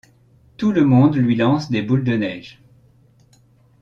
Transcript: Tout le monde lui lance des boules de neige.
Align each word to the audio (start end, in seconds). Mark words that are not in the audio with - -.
Tout 0.57 0.71
le 0.71 0.83
monde 0.83 1.15
lui 1.15 1.35
lance 1.35 1.69
des 1.69 1.83
boules 1.83 2.03
de 2.03 2.13
neige. 2.17 2.59